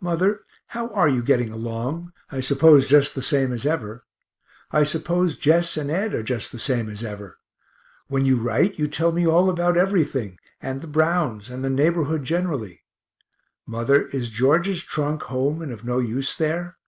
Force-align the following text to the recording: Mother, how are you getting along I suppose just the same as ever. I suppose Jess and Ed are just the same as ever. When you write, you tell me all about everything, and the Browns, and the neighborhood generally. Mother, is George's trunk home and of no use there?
Mother, 0.00 0.40
how 0.68 0.88
are 0.88 1.06
you 1.06 1.22
getting 1.22 1.50
along 1.50 2.14
I 2.32 2.40
suppose 2.40 2.88
just 2.88 3.14
the 3.14 3.20
same 3.20 3.52
as 3.52 3.66
ever. 3.66 4.06
I 4.70 4.84
suppose 4.84 5.36
Jess 5.36 5.76
and 5.76 5.90
Ed 5.90 6.14
are 6.14 6.22
just 6.22 6.50
the 6.50 6.58
same 6.58 6.88
as 6.88 7.04
ever. 7.04 7.36
When 8.06 8.24
you 8.24 8.36
write, 8.40 8.78
you 8.78 8.86
tell 8.86 9.12
me 9.12 9.26
all 9.26 9.50
about 9.50 9.76
everything, 9.76 10.38
and 10.62 10.80
the 10.80 10.86
Browns, 10.86 11.50
and 11.50 11.62
the 11.62 11.68
neighborhood 11.68 12.24
generally. 12.24 12.84
Mother, 13.66 14.06
is 14.06 14.30
George's 14.30 14.82
trunk 14.82 15.24
home 15.24 15.60
and 15.60 15.70
of 15.70 15.84
no 15.84 15.98
use 15.98 16.34
there? 16.38 16.78